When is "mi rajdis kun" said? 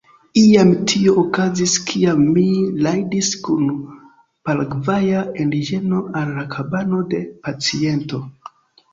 2.37-3.67